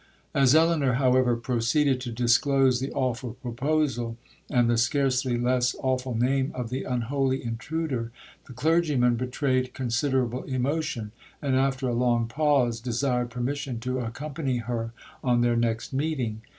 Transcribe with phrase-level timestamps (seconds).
[0.33, 4.17] 'As Elinor, however, proceeded to disclose the awful proposal,
[4.49, 8.11] and the scarcely less awful name of the unholy intruder,
[8.47, 14.91] the clergyman betrayed considerable emotion; and, after a long pause, desired permission to accompany her
[15.23, 16.41] on their next meeting.